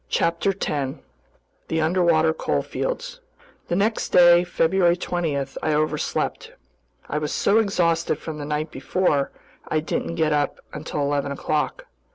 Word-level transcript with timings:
CHAPTER 0.09 0.51
10 0.51 0.97
The 1.67 1.79
Underwater 1.79 2.33
Coalfields 2.33 3.19
THE 3.67 3.75
NEXT 3.75 4.09
DAY, 4.09 4.43
February 4.43 4.97
20, 4.97 5.37
I 5.37 5.73
overslept. 5.75 6.53
I 7.07 7.19
was 7.19 7.31
so 7.31 7.59
exhausted 7.59 8.17
from 8.17 8.39
the 8.39 8.45
night 8.45 8.71
before, 8.71 9.29
I 9.67 9.79
didn't 9.79 10.15
get 10.15 10.33
up 10.33 10.59
until 10.73 11.01
eleven 11.01 11.31
o'clock. 11.31 11.85